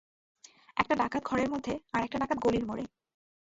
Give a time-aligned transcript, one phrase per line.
[0.77, 2.83] একটা ডাকাত ঘরের মধ্যে, আর-একটা ডাকাত গলির মোড়ে।